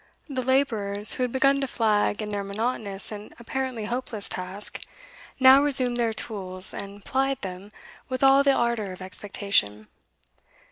The 0.27 0.41
labourers, 0.41 1.13
who 1.13 1.21
had 1.23 1.31
begun 1.31 1.61
to 1.61 1.67
flag 1.67 2.23
in 2.23 2.29
their 2.29 2.43
monotonous 2.43 3.11
and 3.11 3.35
apparently 3.37 3.85
hopeless 3.85 4.27
task, 4.29 4.83
now 5.39 5.61
resumed 5.61 5.97
their 5.97 6.11
tools, 6.11 6.73
and 6.73 7.05
plied 7.05 7.39
them 7.41 7.71
with 8.09 8.23
all 8.23 8.43
the 8.43 8.51
ardour 8.51 8.93
of 8.93 9.01
expectation. 9.03 9.89